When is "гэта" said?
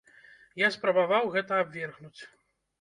1.37-1.63